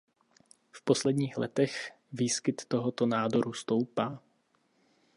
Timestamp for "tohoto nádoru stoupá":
2.65-4.19